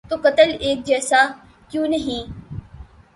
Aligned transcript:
تو 0.09 0.15
قاتل 0.23 0.49
ایک 0.59 0.79
جیسے 0.85 1.21
کیوں 1.69 1.87
نہیں؟ 1.87 2.21